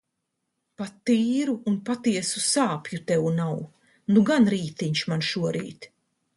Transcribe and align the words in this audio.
Pat 0.81 0.95
tīru 1.09 1.53
un 1.73 1.75
patiesu 1.89 2.43
sāpju 2.47 3.01
tev 3.13 3.29
nav. 3.37 3.55
Nu 4.17 4.27
gan 4.33 4.53
rītiņš 4.57 5.07
man 5.15 5.27
šorīt. 5.33 5.91